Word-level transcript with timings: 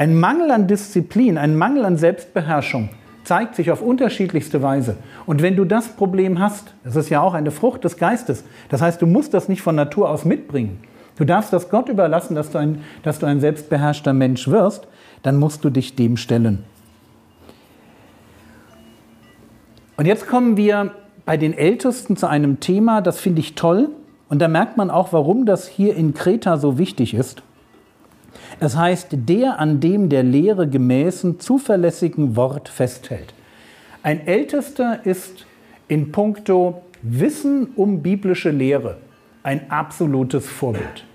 Ein 0.00 0.18
Mangel 0.18 0.50
an 0.50 0.66
Disziplin, 0.66 1.36
ein 1.36 1.58
Mangel 1.58 1.84
an 1.84 1.98
Selbstbeherrschung 1.98 2.88
zeigt 3.22 3.54
sich 3.54 3.70
auf 3.70 3.82
unterschiedlichste 3.82 4.62
Weise. 4.62 4.96
Und 5.26 5.42
wenn 5.42 5.56
du 5.56 5.66
das 5.66 5.88
Problem 5.88 6.38
hast, 6.38 6.72
das 6.84 6.96
ist 6.96 7.10
ja 7.10 7.20
auch 7.20 7.34
eine 7.34 7.50
Frucht 7.50 7.84
des 7.84 7.98
Geistes, 7.98 8.44
das 8.70 8.80
heißt, 8.80 9.02
du 9.02 9.06
musst 9.06 9.34
das 9.34 9.50
nicht 9.50 9.60
von 9.60 9.74
Natur 9.74 10.08
aus 10.08 10.24
mitbringen. 10.24 10.80
Du 11.16 11.26
darfst 11.26 11.52
das 11.52 11.68
Gott 11.68 11.90
überlassen, 11.90 12.34
dass 12.34 12.50
du 12.50 12.56
ein, 12.56 12.80
dass 13.02 13.18
du 13.18 13.26
ein 13.26 13.40
selbstbeherrschter 13.40 14.14
Mensch 14.14 14.48
wirst, 14.48 14.88
dann 15.22 15.36
musst 15.36 15.66
du 15.66 15.68
dich 15.68 15.96
dem 15.96 16.16
stellen. 16.16 16.64
Und 19.98 20.06
jetzt 20.06 20.26
kommen 20.26 20.56
wir 20.56 20.92
bei 21.26 21.36
den 21.36 21.52
Ältesten 21.52 22.16
zu 22.16 22.26
einem 22.26 22.58
Thema, 22.60 23.02
das 23.02 23.20
finde 23.20 23.40
ich 23.40 23.54
toll. 23.54 23.90
Und 24.30 24.38
da 24.40 24.48
merkt 24.48 24.78
man 24.78 24.88
auch, 24.88 25.12
warum 25.12 25.44
das 25.44 25.68
hier 25.68 25.94
in 25.94 26.14
Kreta 26.14 26.56
so 26.56 26.78
wichtig 26.78 27.12
ist. 27.12 27.42
Das 28.60 28.76
heißt, 28.76 29.08
der 29.12 29.58
an 29.58 29.80
dem 29.80 30.10
der 30.10 30.22
Lehre 30.22 30.68
gemäßen 30.68 31.40
zuverlässigen 31.40 32.36
Wort 32.36 32.68
festhält. 32.68 33.32
Ein 34.02 34.26
Ältester 34.26 35.00
ist 35.04 35.46
in 35.88 36.12
puncto 36.12 36.82
Wissen 37.02 37.68
um 37.76 38.02
biblische 38.02 38.50
Lehre 38.50 38.98
ein 39.42 39.70
absolutes 39.70 40.46
Vorbild. 40.46 41.06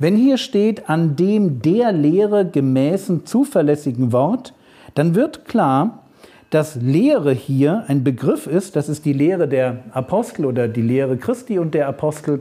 Wenn 0.00 0.16
hier 0.16 0.38
steht, 0.38 0.88
an 0.88 1.14
dem 1.14 1.62
der 1.62 1.92
Lehre 1.92 2.44
gemäßen 2.44 3.26
zuverlässigen 3.26 4.12
Wort, 4.12 4.52
dann 4.94 5.14
wird 5.14 5.44
klar, 5.44 6.04
dass 6.48 6.74
Lehre 6.74 7.32
hier 7.32 7.84
ein 7.86 8.02
Begriff 8.02 8.48
ist, 8.48 8.74
das 8.74 8.88
ist 8.88 9.04
die 9.04 9.12
Lehre 9.12 9.46
der 9.46 9.84
Apostel 9.92 10.46
oder 10.46 10.66
die 10.66 10.82
Lehre 10.82 11.16
Christi 11.16 11.60
und 11.60 11.74
der 11.74 11.86
Apostel. 11.86 12.40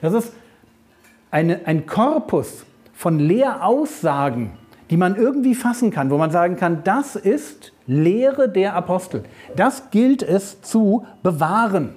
Das 0.00 0.14
ist 0.14 0.32
eine, 1.30 1.66
ein 1.66 1.84
Korpus 1.84 2.64
von 3.00 3.18
Lehraussagen, 3.18 4.50
die 4.90 4.98
man 4.98 5.16
irgendwie 5.16 5.54
fassen 5.54 5.90
kann, 5.90 6.10
wo 6.10 6.18
man 6.18 6.30
sagen 6.30 6.56
kann, 6.56 6.84
das 6.84 7.16
ist 7.16 7.72
Lehre 7.86 8.46
der 8.50 8.74
Apostel. 8.74 9.22
Das 9.56 9.90
gilt 9.90 10.22
es 10.22 10.60
zu 10.60 11.06
bewahren. 11.22 11.94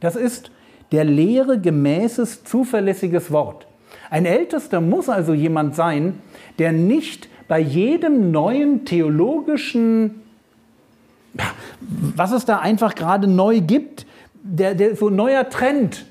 Das 0.00 0.14
ist 0.14 0.50
der 0.90 1.04
Lehre 1.04 1.58
gemäßes, 1.58 2.44
zuverlässiges 2.44 3.30
Wort. 3.30 3.66
Ein 4.10 4.26
Ältester 4.26 4.82
muss 4.82 5.08
also 5.08 5.32
jemand 5.32 5.74
sein, 5.74 6.18
der 6.58 6.72
nicht 6.72 7.30
bei 7.48 7.58
jedem 7.58 8.30
neuen 8.30 8.84
theologischen, 8.84 10.20
was 12.14 12.30
es 12.30 12.44
da 12.44 12.58
einfach 12.58 12.94
gerade 12.94 13.26
neu 13.26 13.62
gibt, 13.62 14.04
der, 14.42 14.74
der 14.74 14.96
so 14.96 15.08
neuer 15.08 15.48
Trend, 15.48 16.04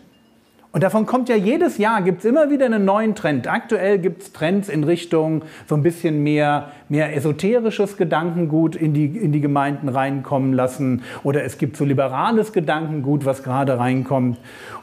und 0.73 0.83
davon 0.83 1.05
kommt 1.05 1.27
ja 1.27 1.35
jedes 1.35 1.77
Jahr, 1.77 2.01
gibt 2.01 2.19
es 2.19 2.25
immer 2.25 2.49
wieder 2.49 2.65
einen 2.65 2.85
neuen 2.85 3.13
Trend. 3.13 3.45
Aktuell 3.45 3.99
gibt 3.99 4.21
es 4.21 4.31
Trends 4.31 4.69
in 4.69 4.85
Richtung 4.85 5.41
so 5.67 5.75
ein 5.75 5.83
bisschen 5.83 6.23
mehr, 6.23 6.71
mehr 6.87 7.13
esoterisches 7.13 7.97
Gedankengut 7.97 8.77
in 8.77 8.93
die, 8.93 9.05
in 9.05 9.33
die 9.33 9.41
Gemeinden 9.41 9.89
reinkommen 9.89 10.53
lassen. 10.53 11.01
Oder 11.23 11.43
es 11.43 11.57
gibt 11.57 11.75
so 11.75 11.83
liberales 11.83 12.53
Gedankengut, 12.53 13.25
was 13.25 13.43
gerade 13.43 13.79
reinkommt. 13.79 14.37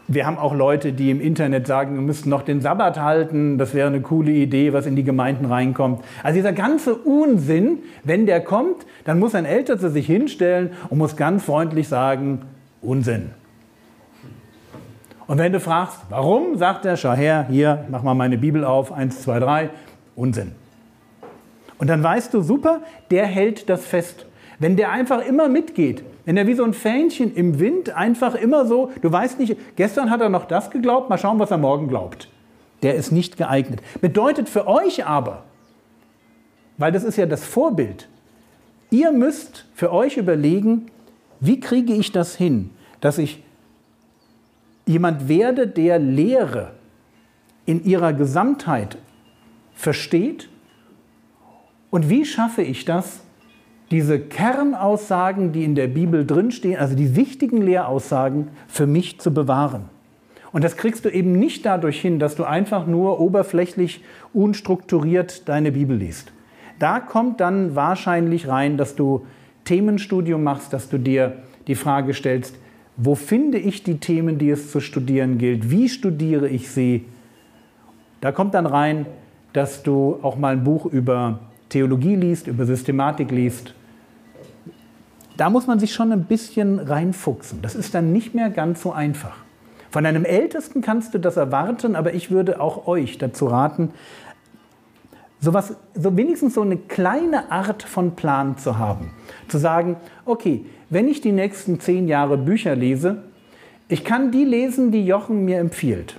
Wir 0.08 0.26
haben 0.26 0.36
auch 0.36 0.54
Leute, 0.54 0.92
die 0.92 1.10
im 1.10 1.22
Internet 1.22 1.66
sagen, 1.66 1.94
wir 1.94 2.02
müssten 2.02 2.28
noch 2.28 2.42
den 2.42 2.60
Sabbat 2.60 3.00
halten. 3.00 3.56
Das 3.56 3.72
wäre 3.72 3.88
eine 3.88 4.02
coole 4.02 4.32
Idee, 4.32 4.74
was 4.74 4.84
in 4.84 4.94
die 4.94 5.04
Gemeinden 5.04 5.46
reinkommt. 5.46 6.04
Also 6.22 6.36
dieser 6.36 6.52
ganze 6.52 6.96
Unsinn, 6.96 7.78
wenn 8.04 8.26
der 8.26 8.42
kommt, 8.42 8.84
dann 9.04 9.18
muss 9.18 9.34
ein 9.34 9.46
Ältester 9.46 9.88
sich 9.88 10.06
hinstellen 10.06 10.70
und 10.90 10.98
muss 10.98 11.16
ganz 11.16 11.44
freundlich 11.44 11.88
sagen, 11.88 12.42
Unsinn. 12.82 13.30
Und 15.28 15.36
wenn 15.36 15.52
du 15.52 15.60
fragst, 15.60 15.98
warum, 16.08 16.56
sagt 16.56 16.86
er, 16.86 16.96
schau 16.96 17.12
her, 17.12 17.46
hier, 17.50 17.84
mach 17.90 18.02
mal 18.02 18.14
meine 18.14 18.38
Bibel 18.38 18.64
auf, 18.64 18.90
eins, 18.90 19.22
zwei, 19.22 19.38
drei, 19.38 19.70
Unsinn. 20.16 20.52
Und 21.76 21.88
dann 21.88 22.02
weißt 22.02 22.32
du, 22.32 22.40
super, 22.40 22.80
der 23.10 23.26
hält 23.26 23.68
das 23.68 23.86
fest. 23.86 24.24
Wenn 24.58 24.74
der 24.76 24.90
einfach 24.90 25.24
immer 25.24 25.48
mitgeht, 25.48 26.02
wenn 26.24 26.38
er 26.38 26.46
wie 26.46 26.54
so 26.54 26.64
ein 26.64 26.72
Fähnchen 26.72 27.34
im 27.34 27.60
Wind 27.60 27.94
einfach 27.94 28.34
immer 28.34 28.66
so, 28.66 28.90
du 29.02 29.12
weißt 29.12 29.38
nicht, 29.38 29.56
gestern 29.76 30.10
hat 30.10 30.22
er 30.22 30.30
noch 30.30 30.46
das 30.46 30.70
geglaubt, 30.70 31.10
mal 31.10 31.18
schauen, 31.18 31.38
was 31.38 31.50
er 31.50 31.58
morgen 31.58 31.88
glaubt. 31.88 32.28
Der 32.82 32.94
ist 32.94 33.12
nicht 33.12 33.36
geeignet. 33.36 33.82
Bedeutet 34.00 34.48
für 34.48 34.66
euch 34.66 35.04
aber, 35.04 35.44
weil 36.78 36.90
das 36.90 37.04
ist 37.04 37.16
ja 37.16 37.26
das 37.26 37.44
Vorbild, 37.44 38.08
ihr 38.90 39.12
müsst 39.12 39.66
für 39.74 39.92
euch 39.92 40.16
überlegen, 40.16 40.86
wie 41.38 41.60
kriege 41.60 41.92
ich 41.92 42.12
das 42.12 42.34
hin, 42.34 42.70
dass 43.00 43.18
ich 43.18 43.42
jemand 44.88 45.28
werde, 45.28 45.68
der 45.68 45.98
Lehre 45.98 46.72
in 47.66 47.84
ihrer 47.84 48.12
Gesamtheit 48.12 48.98
versteht? 49.74 50.48
Und 51.90 52.10
wie 52.10 52.24
schaffe 52.24 52.62
ich 52.62 52.84
das, 52.84 53.20
diese 53.90 54.18
Kernaussagen, 54.18 55.52
die 55.52 55.64
in 55.64 55.74
der 55.74 55.86
Bibel 55.86 56.26
drinstehen, 56.26 56.78
also 56.78 56.94
die 56.94 57.14
wichtigen 57.14 57.62
Lehraussagen, 57.62 58.48
für 58.66 58.86
mich 58.86 59.20
zu 59.20 59.32
bewahren? 59.32 59.90
Und 60.50 60.64
das 60.64 60.76
kriegst 60.76 61.04
du 61.04 61.10
eben 61.10 61.32
nicht 61.32 61.66
dadurch 61.66 62.00
hin, 62.00 62.18
dass 62.18 62.34
du 62.34 62.44
einfach 62.44 62.86
nur 62.86 63.20
oberflächlich, 63.20 64.02
unstrukturiert 64.32 65.48
deine 65.48 65.72
Bibel 65.72 65.96
liest. 65.96 66.32
Da 66.78 67.00
kommt 67.00 67.40
dann 67.40 67.74
wahrscheinlich 67.74 68.48
rein, 68.48 68.78
dass 68.78 68.96
du 68.96 69.26
Themenstudium 69.64 70.42
machst, 70.42 70.72
dass 70.72 70.88
du 70.88 70.96
dir 70.96 71.42
die 71.66 71.74
Frage 71.74 72.14
stellst, 72.14 72.56
wo 72.98 73.14
finde 73.14 73.58
ich 73.58 73.84
die 73.84 73.98
Themen, 73.98 74.38
die 74.38 74.50
es 74.50 74.72
zu 74.72 74.80
studieren 74.80 75.38
gilt? 75.38 75.70
Wie 75.70 75.88
studiere 75.88 76.48
ich 76.48 76.68
sie? 76.70 77.04
Da 78.20 78.32
kommt 78.32 78.54
dann 78.54 78.66
rein, 78.66 79.06
dass 79.52 79.84
du 79.84 80.18
auch 80.22 80.36
mal 80.36 80.52
ein 80.52 80.64
Buch 80.64 80.84
über 80.84 81.38
Theologie 81.68 82.16
liest, 82.16 82.48
über 82.48 82.66
Systematik 82.66 83.30
liest. 83.30 83.72
Da 85.36 85.48
muss 85.48 85.68
man 85.68 85.78
sich 85.78 85.94
schon 85.94 86.10
ein 86.10 86.24
bisschen 86.24 86.80
reinfuchsen. 86.80 87.62
Das 87.62 87.76
ist 87.76 87.94
dann 87.94 88.12
nicht 88.12 88.34
mehr 88.34 88.50
ganz 88.50 88.82
so 88.82 88.92
einfach. 88.92 89.36
Von 89.90 90.04
einem 90.04 90.24
Ältesten 90.24 90.80
kannst 90.80 91.14
du 91.14 91.18
das 91.18 91.36
erwarten, 91.36 91.94
aber 91.94 92.14
ich 92.14 92.32
würde 92.32 92.60
auch 92.60 92.88
euch 92.88 93.16
dazu 93.18 93.46
raten, 93.46 93.90
sowas, 95.40 95.76
so 95.94 96.16
wenigstens 96.16 96.54
so 96.54 96.62
eine 96.62 96.76
kleine 96.76 97.50
Art 97.50 97.82
von 97.82 98.16
Plan 98.16 98.58
zu 98.58 98.78
haben. 98.78 99.10
Zu 99.48 99.58
sagen, 99.58 99.96
okay, 100.24 100.64
wenn 100.90 101.08
ich 101.08 101.20
die 101.20 101.32
nächsten 101.32 101.80
zehn 101.80 102.08
Jahre 102.08 102.38
Bücher 102.38 102.74
lese, 102.74 103.22
ich 103.88 104.04
kann 104.04 104.30
die 104.30 104.44
lesen, 104.44 104.90
die 104.90 105.04
Jochen 105.04 105.44
mir 105.44 105.58
empfiehlt. 105.58 106.18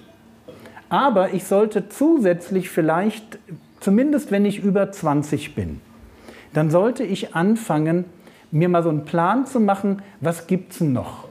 Aber 0.89 1.33
ich 1.33 1.43
sollte 1.43 1.89
zusätzlich 1.89 2.69
vielleicht, 2.69 3.37
zumindest 3.79 4.31
wenn 4.31 4.45
ich 4.45 4.59
über 4.59 4.91
20 4.91 5.53
bin, 5.53 5.81
dann 6.53 6.71
sollte 6.71 7.03
ich 7.03 7.35
anfangen, 7.35 8.05
mir 8.51 8.69
mal 8.69 8.81
so 8.81 8.89
einen 8.89 9.05
Plan 9.05 9.45
zu 9.45 9.59
machen, 9.59 10.01
was 10.19 10.47
gibt 10.47 10.73
es 10.73 10.81
noch? 10.81 11.28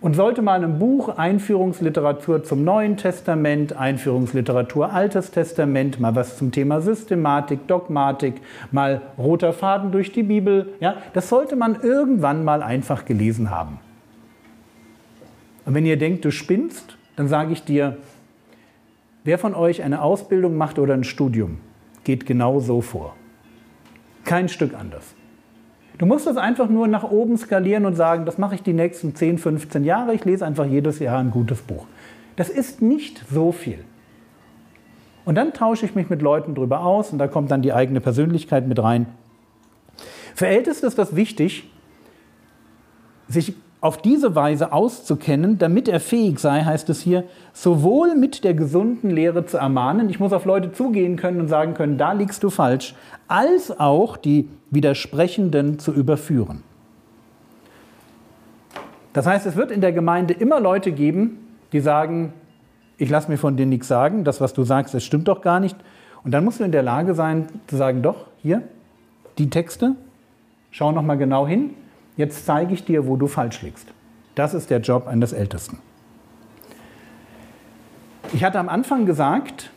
Und 0.00 0.14
sollte 0.14 0.42
mal 0.42 0.62
ein 0.62 0.78
Buch 0.78 1.08
Einführungsliteratur 1.16 2.44
zum 2.44 2.64
Neuen 2.64 2.96
Testament, 2.96 3.74
Einführungsliteratur 3.74 4.92
Altes 4.92 5.30
Testament, 5.30 5.98
mal 6.00 6.14
was 6.14 6.36
zum 6.36 6.52
Thema 6.52 6.80
Systematik, 6.80 7.66
Dogmatik, 7.66 8.34
mal 8.70 9.00
roter 9.16 9.52
Faden 9.52 9.92
durch 9.92 10.12
die 10.12 10.22
Bibel, 10.22 10.74
ja, 10.80 10.96
das 11.14 11.28
sollte 11.28 11.56
man 11.56 11.80
irgendwann 11.80 12.44
mal 12.44 12.62
einfach 12.62 13.06
gelesen 13.06 13.50
haben. 13.50 13.78
Und 15.64 15.74
wenn 15.74 15.86
ihr 15.86 15.98
denkt, 15.98 16.24
du 16.24 16.30
spinnst, 16.30 16.96
dann 17.16 17.26
sage 17.26 17.52
ich 17.52 17.64
dir, 17.64 17.96
wer 19.24 19.38
von 19.38 19.54
euch 19.54 19.82
eine 19.82 20.02
Ausbildung 20.02 20.56
macht 20.56 20.78
oder 20.78 20.94
ein 20.94 21.04
Studium, 21.04 21.58
geht 22.04 22.26
genau 22.26 22.60
so 22.60 22.82
vor. 22.82 23.16
Kein 24.24 24.48
Stück 24.48 24.74
anders. 24.74 25.14
Du 25.98 26.06
musst 26.06 26.26
das 26.26 26.36
einfach 26.36 26.68
nur 26.68 26.88
nach 26.88 27.04
oben 27.04 27.38
skalieren 27.38 27.86
und 27.86 27.94
sagen, 27.94 28.26
das 28.26 28.36
mache 28.36 28.54
ich 28.54 28.62
die 28.62 28.74
nächsten 28.74 29.14
10, 29.14 29.38
15 29.38 29.84
Jahre. 29.84 30.14
Ich 30.14 30.24
lese 30.24 30.44
einfach 30.44 30.66
jedes 30.66 30.98
Jahr 30.98 31.18
ein 31.18 31.30
gutes 31.30 31.62
Buch. 31.62 31.86
Das 32.36 32.50
ist 32.50 32.82
nicht 32.82 33.24
so 33.30 33.50
viel. 33.52 33.82
Und 35.24 35.36
dann 35.36 35.52
tausche 35.52 35.86
ich 35.86 35.94
mich 35.94 36.10
mit 36.10 36.22
Leuten 36.22 36.54
drüber 36.54 36.80
aus 36.80 37.10
und 37.10 37.18
da 37.18 37.26
kommt 37.26 37.50
dann 37.50 37.62
die 37.62 37.72
eigene 37.72 38.00
Persönlichkeit 38.00 38.68
mit 38.68 38.80
rein. 38.80 39.06
Für 40.34 40.46
Älteste 40.46 40.86
ist 40.86 40.98
das 40.98 41.16
wichtig, 41.16 41.70
sich 43.26 43.54
auf 43.80 43.98
diese 43.98 44.34
Weise 44.34 44.72
auszukennen, 44.72 45.58
damit 45.58 45.88
er 45.88 46.00
fähig 46.00 46.38
sei, 46.38 46.62
heißt 46.62 46.88
es 46.90 47.00
hier, 47.00 47.24
sowohl 47.52 48.14
mit 48.14 48.42
der 48.42 48.54
gesunden 48.54 49.10
Lehre 49.10 49.44
zu 49.44 49.58
ermahnen, 49.58 50.08
ich 50.08 50.18
muss 50.18 50.32
auf 50.32 50.44
Leute 50.44 50.72
zugehen 50.72 51.16
können 51.16 51.40
und 51.40 51.48
sagen 51.48 51.74
können, 51.74 51.98
da 51.98 52.12
liegst 52.12 52.42
du 52.42 52.50
falsch, 52.50 52.94
als 53.28 53.78
auch 53.78 54.16
die 54.16 54.48
Widersprechenden 54.70 55.78
zu 55.78 55.92
überführen. 55.92 56.62
Das 59.12 59.26
heißt, 59.26 59.46
es 59.46 59.56
wird 59.56 59.70
in 59.70 59.80
der 59.80 59.92
Gemeinde 59.92 60.34
immer 60.34 60.60
Leute 60.60 60.92
geben, 60.92 61.38
die 61.72 61.80
sagen, 61.80 62.32
ich 62.98 63.10
lasse 63.10 63.30
mir 63.30 63.38
von 63.38 63.56
dir 63.56 63.66
nichts 63.66 63.88
sagen, 63.88 64.24
das, 64.24 64.40
was 64.40 64.54
du 64.54 64.64
sagst, 64.64 64.94
das 64.94 65.04
stimmt 65.04 65.28
doch 65.28 65.42
gar 65.42 65.60
nicht. 65.60 65.76
Und 66.24 66.32
dann 66.32 66.44
musst 66.44 66.60
du 66.60 66.64
in 66.64 66.72
der 66.72 66.82
Lage 66.82 67.14
sein 67.14 67.46
zu 67.66 67.76
sagen, 67.76 68.02
doch, 68.02 68.26
hier, 68.42 68.62
die 69.38 69.50
Texte, 69.50 69.94
schau 70.70 70.92
noch 70.92 71.02
mal 71.02 71.16
genau 71.16 71.46
hin, 71.46 71.70
jetzt 72.16 72.46
zeige 72.46 72.74
ich 72.74 72.84
dir, 72.84 73.06
wo 73.06 73.16
du 73.16 73.26
falsch 73.26 73.62
liegst. 73.62 73.88
Das 74.34 74.54
ist 74.54 74.70
der 74.70 74.80
Job 74.80 75.06
eines 75.06 75.32
Ältesten. 75.32 75.78
Ich 78.32 78.44
hatte 78.44 78.58
am 78.58 78.68
Anfang 78.68 79.06
gesagt, 79.06 79.70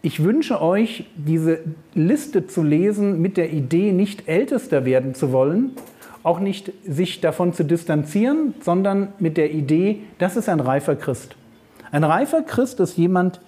ich 0.00 0.22
wünsche 0.22 0.62
euch, 0.62 1.06
diese 1.16 1.60
Liste 1.94 2.46
zu 2.46 2.62
lesen 2.62 3.20
mit 3.20 3.36
der 3.36 3.52
Idee, 3.52 3.92
nicht 3.92 4.28
ältester 4.28 4.84
werden 4.84 5.14
zu 5.14 5.32
wollen, 5.32 5.72
auch 6.22 6.38
nicht 6.38 6.72
sich 6.86 7.20
davon 7.20 7.52
zu 7.52 7.64
distanzieren, 7.64 8.54
sondern 8.60 9.12
mit 9.18 9.36
der 9.36 9.50
Idee, 9.50 10.02
das 10.18 10.36
ist 10.36 10.48
ein 10.48 10.60
reifer 10.60 10.94
Christ. 10.94 11.36
Ein 11.90 12.04
reifer 12.04 12.42
Christ 12.42 12.80
ist 12.80 12.96
jemand, 12.96 13.40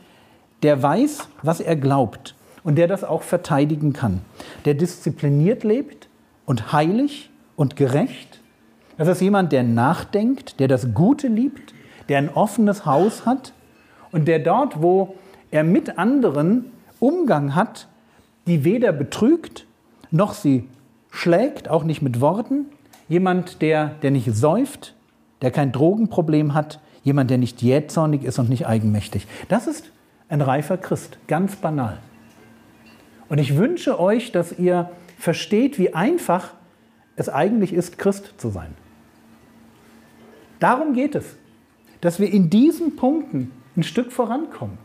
der 0.63 0.83
weiß, 0.83 1.29
was 1.43 1.61
er 1.61 1.77
glaubt 1.77 2.35
und 2.65 2.77
der 2.77 2.89
das 2.89 3.05
auch 3.05 3.23
verteidigen 3.23 3.93
kann, 3.93 4.21
der 4.65 4.75
diszipliniert 4.75 5.63
lebt 5.63 6.09
und 6.47 6.73
heilig 6.73 7.31
und 7.61 7.77
gerecht. 7.77 8.41
Das 8.97 9.07
ist 9.07 9.21
jemand, 9.21 9.53
der 9.53 9.63
nachdenkt, 9.65 10.61
der 10.61 10.67
das 10.67 10.95
Gute 10.95 11.29
liebt, 11.29 11.75
der 12.09 12.17
ein 12.17 12.31
offenes 12.31 12.87
Haus 12.87 13.27
hat 13.27 13.53
und 14.13 14.27
der 14.29 14.39
dort, 14.39 14.81
wo 14.81 15.17
er 15.51 15.63
mit 15.63 15.99
anderen 15.99 16.73
Umgang 17.01 17.55
hat, 17.55 17.87
die 18.47 18.65
weder 18.65 18.93
betrügt 18.93 19.67
noch 20.11 20.33
sie 20.33 20.69
schlägt, 21.11 21.69
auch 21.69 21.85
nicht 21.85 22.01
mit 22.01 22.23
Worten. 22.23 22.65
Jemand, 23.11 23.61
der, 23.61 23.89
der 24.01 24.11
nicht 24.11 24.35
säuft, 24.35 24.95
der 25.43 25.51
kein 25.51 25.71
Drogenproblem 25.71 26.55
hat, 26.55 26.81
jemand, 27.03 27.29
der 27.29 27.37
nicht 27.37 27.61
jähzornig 27.61 28.25
ist 28.25 28.39
und 28.39 28.49
nicht 28.49 28.67
eigenmächtig. 28.67 29.27
Das 29.49 29.67
ist 29.67 29.93
ein 30.31 30.41
reifer 30.41 30.79
Christ, 30.79 31.19
ganz 31.27 31.57
banal. 31.57 31.99
Und 33.29 33.37
ich 33.37 33.59
wünsche 33.59 34.01
euch, 34.01 34.33
dass 34.33 34.59
ihr 34.59 34.89
versteht, 35.19 35.79
wie 35.79 35.93
einfach 35.93 36.55
es 37.17 37.29
eigentlich 37.29 37.73
ist, 37.73 37.99
Christ 37.99 38.35
zu 38.39 38.49
sein. 38.49 38.75
Darum 40.59 40.93
geht 40.93 41.15
es, 41.15 41.37
dass 42.01 42.21
wir 42.21 42.33
in 42.33 42.51
diesen 42.51 42.97
Punkten 42.97 43.51
ein 43.77 43.83
Stück 43.83 44.13
vorankommen. 44.13 44.79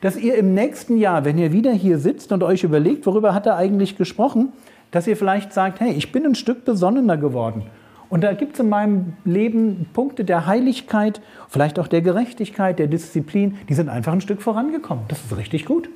Dass 0.00 0.16
ihr 0.16 0.34
im 0.34 0.54
nächsten 0.54 0.96
Jahr, 0.96 1.24
wenn 1.24 1.38
ihr 1.38 1.52
wieder 1.52 1.72
hier 1.72 1.98
sitzt 1.98 2.32
und 2.32 2.42
euch 2.42 2.64
überlegt, 2.64 3.06
worüber 3.06 3.34
hat 3.34 3.46
er 3.46 3.56
eigentlich 3.56 3.96
gesprochen, 3.96 4.52
dass 4.90 5.06
ihr 5.06 5.16
vielleicht 5.16 5.52
sagt, 5.52 5.80
hey, 5.80 5.92
ich 5.92 6.12
bin 6.12 6.26
ein 6.26 6.34
Stück 6.34 6.64
besonnener 6.64 7.16
geworden. 7.16 7.64
Und 8.10 8.22
da 8.22 8.34
gibt 8.34 8.54
es 8.54 8.60
in 8.60 8.68
meinem 8.68 9.14
Leben 9.24 9.86
Punkte 9.94 10.24
der 10.24 10.46
Heiligkeit, 10.46 11.22
vielleicht 11.48 11.78
auch 11.78 11.86
der 11.86 12.02
Gerechtigkeit, 12.02 12.78
der 12.78 12.88
Disziplin, 12.88 13.56
die 13.70 13.74
sind 13.74 13.88
einfach 13.88 14.12
ein 14.12 14.20
Stück 14.20 14.42
vorangekommen. 14.42 15.04
Das 15.08 15.24
ist 15.24 15.34
richtig 15.36 15.64
gut. 15.64 15.88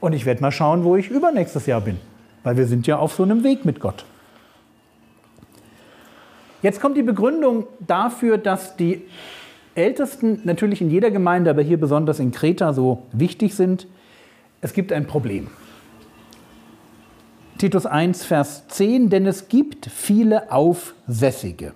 Und 0.00 0.14
ich 0.14 0.24
werde 0.24 0.40
mal 0.40 0.52
schauen, 0.52 0.84
wo 0.84 0.96
ich 0.96 1.10
übernächstes 1.10 1.66
Jahr 1.66 1.82
bin, 1.82 1.98
weil 2.42 2.56
wir 2.56 2.66
sind 2.66 2.86
ja 2.86 2.98
auf 2.98 3.14
so 3.14 3.22
einem 3.22 3.44
Weg 3.44 3.64
mit 3.64 3.80
Gott. 3.80 4.04
Jetzt 6.62 6.80
kommt 6.80 6.96
die 6.96 7.02
Begründung 7.02 7.66
dafür, 7.80 8.36
dass 8.36 8.76
die 8.76 9.02
Ältesten 9.74 10.40
natürlich 10.44 10.80
in 10.80 10.90
jeder 10.90 11.10
Gemeinde, 11.10 11.50
aber 11.50 11.62
hier 11.62 11.78
besonders 11.78 12.18
in 12.18 12.32
Kreta 12.32 12.72
so 12.72 13.04
wichtig 13.12 13.54
sind. 13.54 13.86
Es 14.60 14.72
gibt 14.72 14.92
ein 14.92 15.06
Problem. 15.06 15.48
Titus 17.58 17.86
1, 17.86 18.24
Vers 18.24 18.66
10, 18.68 19.08
denn 19.08 19.26
es 19.26 19.48
gibt 19.48 19.86
viele 19.86 20.50
Aufsässige. 20.50 21.72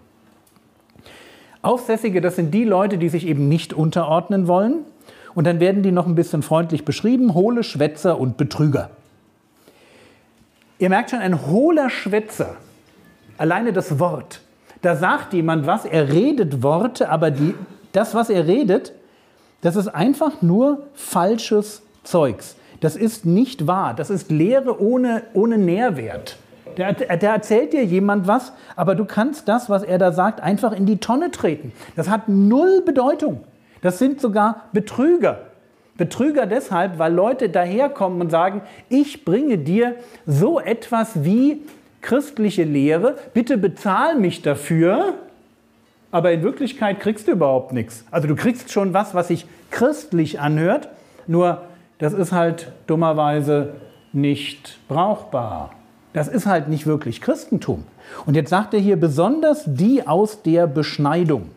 Aufsässige, 1.61 2.21
das 2.21 2.37
sind 2.37 2.53
die 2.53 2.65
Leute, 2.65 2.99
die 2.99 3.09
sich 3.09 3.27
eben 3.27 3.49
nicht 3.49 3.73
unterordnen 3.73 4.49
wollen. 4.49 4.85
Und 5.35 5.47
dann 5.47 5.61
werden 5.61 5.83
die 5.83 5.93
noch 5.93 6.07
ein 6.07 6.17
bisschen 6.17 6.43
freundlich 6.43 6.85
beschrieben, 6.85 7.35
hohle 7.35 7.63
Schwätzer 7.63 8.19
und 8.19 8.37
Betrüger. 8.37 8.91
Ihr 10.79 10.89
merkt 10.89 11.11
schon, 11.11 11.21
ein 11.21 11.47
hohler 11.47 11.91
Schwätzer, 11.91 12.57
alleine 13.39 13.73
das 13.73 13.99
Wort, 13.99 14.41
da 14.83 14.97
sagt 14.97 15.33
jemand 15.33 15.67
was, 15.67 15.85
er 15.85 16.13
redet 16.13 16.63
Worte, 16.63 17.09
aber 17.09 17.31
die, 17.31 17.55
das, 17.93 18.15
was 18.15 18.31
er 18.31 18.47
redet, 18.47 18.93
das 19.61 19.77
ist 19.77 19.89
einfach 19.89 20.43
nur 20.43 20.83
falsches 20.95 21.83
Zeugs. 22.03 22.57
Das 22.81 22.97
ist 22.97 23.25
nicht 23.25 23.69
wahr. 23.69 23.95
Das 23.95 24.11
ist 24.11 24.31
Lehre 24.33 24.83
ohne, 24.83 25.23
ohne 25.35 25.57
Nährwert. 25.57 26.37
Der, 26.77 26.93
der, 26.95 27.31
erzählt 27.31 27.73
dir 27.73 27.85
jemand 27.85 28.27
was, 28.27 28.53
aber 28.75 28.97
du 28.97 29.05
kannst 29.05 29.47
das, 29.47 29.71
was 29.71 29.85
er 29.85 29.99
da 29.99 30.11
sagt, 30.11 30.41
einfach 30.41 30.73
in 30.73 30.87
die 30.87 30.97
Tonne 30.97 31.31
treten. 31.31 31.73
Das 31.95 32.09
hat 32.09 32.29
null 32.29 32.83
Bedeutung. 32.85 33.45
Das 33.83 33.99
sind 34.01 34.21
sogar 34.21 34.63
Betrüger. 34.73 35.52
Betrüger 35.97 36.47
deshalb, 36.47 36.99
weil 36.99 37.13
Leute 37.13 37.49
daherkommen 37.49 38.21
und 38.21 38.31
sagen, 38.31 38.63
ich 38.89 39.25
bringe 39.25 39.59
dir 39.59 39.97
so 40.27 40.59
etwas 40.59 41.25
wie 41.25 41.63
christliche 42.01 42.65
Lehre, 42.65 43.17
bitte 43.35 43.59
bezahl 43.59 44.19
mich 44.19 44.43
dafür, 44.43 45.15
aber 46.11 46.33
in 46.33 46.43
Wirklichkeit 46.43 47.01
kriegst 47.01 47.29
du 47.29 47.33
überhaupt 47.33 47.73
nichts. 47.73 48.05
Also 48.11 48.29
du 48.29 48.37
kriegst 48.37 48.71
schon 48.71 48.93
was, 48.93 49.15
was 49.15 49.29
sich 49.29 49.47
christlich 49.71 50.41
anhört, 50.41 50.89
nur 51.27 51.63
das 51.99 52.13
ist 52.13 52.33
halt 52.33 52.73
dummerweise 52.87 53.75
nicht 54.13 54.79
brauchbar. 54.89 55.73
Das 56.13 56.29
ist 56.29 56.47
halt 56.47 56.69
nicht 56.69 56.87
wirklich 56.87 57.21
Christentum. 57.21 57.85
Und 58.27 58.35
jetzt 58.35 58.51
sagt 58.51 58.75
er 58.75 58.81
hier 58.81 58.97
besonders 58.97 59.65
die 59.67 60.07
aus 60.07 60.43
der 60.43 60.67
Beschneidung. 60.67 61.51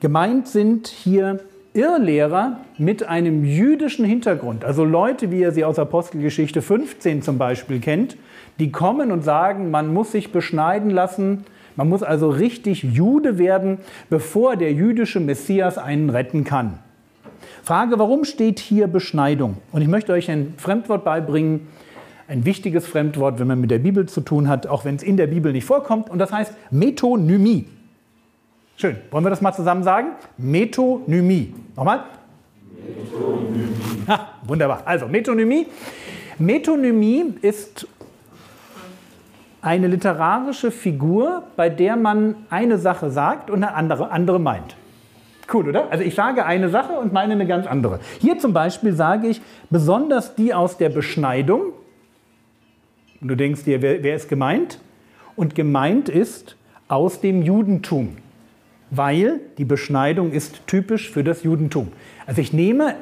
Gemeint 0.00 0.48
sind 0.48 0.88
hier 0.88 1.40
Irrlehrer 1.72 2.58
mit 2.78 3.04
einem 3.06 3.44
jüdischen 3.44 4.04
Hintergrund, 4.04 4.64
also 4.64 4.84
Leute, 4.84 5.30
wie 5.30 5.40
ihr 5.40 5.52
sie 5.52 5.64
aus 5.64 5.78
Apostelgeschichte 5.78 6.62
15 6.62 7.22
zum 7.22 7.38
Beispiel 7.38 7.78
kennt, 7.78 8.16
die 8.58 8.72
kommen 8.72 9.12
und 9.12 9.22
sagen, 9.22 9.70
man 9.70 9.94
muss 9.94 10.10
sich 10.10 10.32
beschneiden 10.32 10.90
lassen, 10.90 11.44
man 11.76 11.88
muss 11.88 12.02
also 12.02 12.28
richtig 12.28 12.82
Jude 12.82 13.38
werden, 13.38 13.78
bevor 14.08 14.56
der 14.56 14.72
jüdische 14.72 15.20
Messias 15.20 15.78
einen 15.78 16.10
retten 16.10 16.42
kann. 16.42 16.80
Frage, 17.62 18.00
warum 18.00 18.24
steht 18.24 18.58
hier 18.58 18.88
Beschneidung? 18.88 19.58
Und 19.70 19.80
ich 19.82 19.88
möchte 19.88 20.12
euch 20.12 20.28
ein 20.28 20.54
Fremdwort 20.56 21.04
beibringen, 21.04 21.68
ein 22.26 22.44
wichtiges 22.44 22.84
Fremdwort, 22.84 23.38
wenn 23.38 23.46
man 23.46 23.60
mit 23.60 23.70
der 23.70 23.78
Bibel 23.78 24.06
zu 24.06 24.22
tun 24.22 24.48
hat, 24.48 24.66
auch 24.66 24.84
wenn 24.84 24.96
es 24.96 25.04
in 25.04 25.16
der 25.16 25.28
Bibel 25.28 25.52
nicht 25.52 25.64
vorkommt, 25.64 26.10
und 26.10 26.18
das 26.18 26.32
heißt 26.32 26.52
Metonymie. 26.72 27.66
Schön. 28.80 28.96
Wollen 29.10 29.26
wir 29.26 29.28
das 29.28 29.42
mal 29.42 29.52
zusammen 29.52 29.82
sagen? 29.82 30.12
Metonymie. 30.38 31.52
Nochmal? 31.76 32.04
Metonymie. 32.72 33.68
Ha, 34.08 34.28
wunderbar. 34.46 34.80
Also 34.86 35.06
Metonymie. 35.06 35.66
Metonymie 36.38 37.34
ist 37.42 37.86
eine 39.60 39.86
literarische 39.86 40.70
Figur, 40.70 41.42
bei 41.56 41.68
der 41.68 41.96
man 41.96 42.36
eine 42.48 42.78
Sache 42.78 43.10
sagt 43.10 43.50
und 43.50 43.62
eine 43.62 43.74
andere, 43.74 44.10
andere 44.10 44.40
meint. 44.40 44.76
Cool, 45.52 45.68
oder? 45.68 45.92
Also 45.92 46.02
ich 46.02 46.14
sage 46.14 46.46
eine 46.46 46.70
Sache 46.70 46.94
und 46.94 47.12
meine 47.12 47.34
eine 47.34 47.46
ganz 47.46 47.66
andere. 47.66 48.00
Hier 48.18 48.38
zum 48.38 48.54
Beispiel 48.54 48.94
sage 48.94 49.26
ich 49.26 49.42
besonders 49.68 50.36
die 50.36 50.54
aus 50.54 50.78
der 50.78 50.88
Beschneidung. 50.88 51.74
Du 53.20 53.34
denkst 53.34 53.64
dir, 53.64 53.82
wer, 53.82 54.02
wer 54.02 54.16
ist 54.16 54.30
gemeint? 54.30 54.80
Und 55.36 55.54
gemeint 55.54 56.08
ist 56.08 56.56
aus 56.88 57.20
dem 57.20 57.42
Judentum, 57.42 58.16
weil 58.90 59.40
die 59.58 59.64
Beschneidung 59.64 60.32
ist 60.32 60.66
typisch 60.66 61.10
für 61.10 61.24
das 61.24 61.42
Judentum. 61.42 61.88
Also 62.26 62.40
ich 62.40 62.52
nehme 62.52 62.96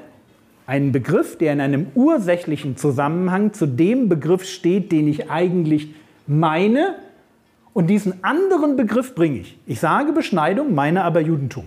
einen 0.66 0.92
Begriff, 0.92 1.38
der 1.38 1.52
in 1.54 1.60
einem 1.60 1.86
ursächlichen 1.94 2.76
Zusammenhang 2.76 3.54
zu 3.54 3.66
dem 3.66 4.08
Begriff 4.08 4.44
steht, 4.44 4.92
den 4.92 5.08
ich 5.08 5.30
eigentlich 5.30 5.94
meine, 6.26 6.96
und 7.72 7.86
diesen 7.86 8.24
anderen 8.24 8.76
Begriff 8.76 9.14
bringe 9.14 9.38
ich. 9.38 9.56
Ich 9.64 9.78
sage 9.78 10.12
Beschneidung, 10.12 10.74
meine 10.74 11.04
aber 11.04 11.20
Judentum. 11.20 11.66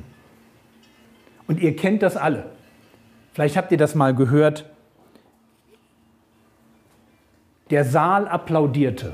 Und 1.47 1.61
ihr 1.61 1.75
kennt 1.75 2.03
das 2.03 2.17
alle. 2.17 2.47
Vielleicht 3.33 3.55
habt 3.55 3.71
ihr 3.71 3.77
das 3.77 3.95
mal 3.95 4.13
gehört. 4.13 4.69
Der 7.69 7.85
Saal 7.85 8.27
applaudierte. 8.27 9.13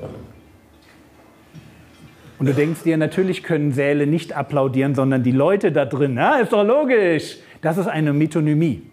Und 2.39 2.45
du 2.45 2.53
denkst 2.53 2.83
dir, 2.83 2.97
natürlich 2.97 3.43
können 3.43 3.71
Säle 3.71 4.05
nicht 4.05 4.33
applaudieren, 4.33 4.93
sondern 4.93 5.23
die 5.23 5.31
Leute 5.31 5.71
da 5.71 5.85
drin. 5.85 6.15
Ja, 6.17 6.35
ist 6.35 6.53
doch 6.53 6.63
logisch. 6.63 7.37
Das 7.61 7.77
ist 7.77 7.87
eine 7.87 8.13
Metonymie. 8.13 8.83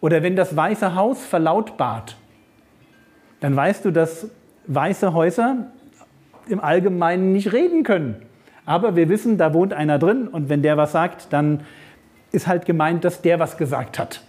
Oder 0.00 0.22
wenn 0.22 0.36
das 0.36 0.56
Weiße 0.56 0.94
Haus 0.94 1.24
verlautbart, 1.24 2.16
dann 3.40 3.54
weißt 3.54 3.84
du, 3.84 3.90
dass 3.90 4.30
weiße 4.66 5.14
Häuser 5.14 5.68
im 6.48 6.60
Allgemeinen 6.60 7.32
nicht 7.32 7.52
reden 7.52 7.84
können. 7.84 8.16
Aber 8.66 8.96
wir 8.96 9.08
wissen, 9.08 9.38
da 9.38 9.54
wohnt 9.54 9.72
einer 9.72 9.98
drin 9.98 10.28
und 10.28 10.48
wenn 10.48 10.62
der 10.62 10.76
was 10.76 10.92
sagt, 10.92 11.32
dann 11.32 11.60
ist 12.32 12.46
halt 12.46 12.66
gemeint, 12.66 13.04
dass 13.04 13.22
der 13.22 13.38
was 13.38 13.56
gesagt 13.56 13.98
hat. 13.98 14.22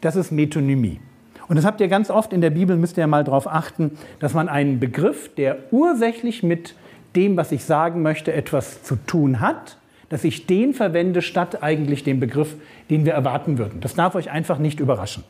Das 0.00 0.16
ist 0.16 0.30
Metonymie. 0.30 1.00
Und 1.48 1.56
das 1.56 1.64
habt 1.64 1.80
ihr 1.80 1.88
ganz 1.88 2.10
oft 2.10 2.32
in 2.32 2.40
der 2.40 2.50
Bibel, 2.50 2.76
müsst 2.76 2.96
ihr 2.96 3.02
ja 3.02 3.06
mal 3.06 3.24
darauf 3.24 3.46
achten, 3.46 3.92
dass 4.18 4.34
man 4.34 4.48
einen 4.48 4.80
Begriff, 4.80 5.34
der 5.34 5.58
ursächlich 5.70 6.42
mit 6.42 6.74
dem, 7.16 7.36
was 7.36 7.50
ich 7.50 7.64
sagen 7.64 8.02
möchte, 8.02 8.32
etwas 8.32 8.82
zu 8.82 8.96
tun 8.96 9.40
hat, 9.40 9.78
dass 10.08 10.22
ich 10.22 10.46
den 10.46 10.74
verwende 10.74 11.22
statt 11.22 11.62
eigentlich 11.62 12.04
dem 12.04 12.20
Begriff, 12.20 12.54
den 12.90 13.04
wir 13.04 13.12
erwarten 13.14 13.58
würden. 13.58 13.80
Das 13.80 13.94
darf 13.94 14.14
euch 14.14 14.30
einfach 14.30 14.58
nicht 14.58 14.78
überraschen. 14.78 15.24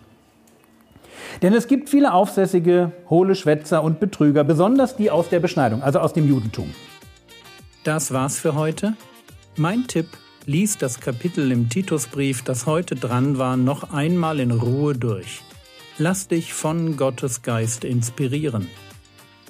Denn 1.42 1.54
es 1.54 1.66
gibt 1.66 1.88
viele 1.88 2.12
aufsässige, 2.12 2.92
hohle 3.08 3.34
Schwätzer 3.34 3.82
und 3.82 4.00
Betrüger, 4.00 4.44
besonders 4.44 4.96
die 4.96 5.10
aus 5.10 5.28
der 5.28 5.40
Beschneidung, 5.40 5.82
also 5.82 6.00
aus 6.00 6.12
dem 6.12 6.28
Judentum. 6.28 6.72
Das 7.84 8.12
war's 8.12 8.38
für 8.38 8.54
heute. 8.54 8.94
Mein 9.56 9.86
Tipp, 9.86 10.08
lies 10.44 10.78
das 10.78 11.00
Kapitel 11.00 11.50
im 11.52 11.68
Titusbrief, 11.68 12.42
das 12.42 12.66
heute 12.66 12.94
dran 12.96 13.38
war, 13.38 13.56
noch 13.56 13.92
einmal 13.92 14.40
in 14.40 14.50
Ruhe 14.50 14.94
durch. 14.94 15.42
Lass 15.98 16.28
dich 16.28 16.52
von 16.52 16.96
Gottes 16.96 17.42
Geist 17.42 17.84
inspirieren. 17.84 18.68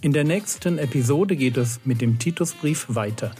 In 0.07 0.13
der 0.13 0.23
nächsten 0.23 0.79
Episode 0.79 1.35
geht 1.35 1.57
es 1.57 1.81
mit 1.85 2.01
dem 2.01 2.21
Titusbrief 2.21 2.87
weiter. 2.91 3.33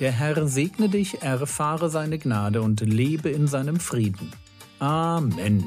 Der 0.00 0.10
Herr 0.10 0.48
segne 0.48 0.88
dich, 0.88 1.20
erfahre 1.20 1.90
seine 1.90 2.18
Gnade 2.18 2.62
und 2.62 2.80
lebe 2.80 3.28
in 3.28 3.46
seinem 3.46 3.78
Frieden. 3.78 4.32
Amen. 4.78 5.66